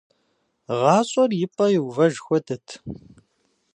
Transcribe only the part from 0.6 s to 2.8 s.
ГъащӀэр и пӀэ иувэж хуэдэт…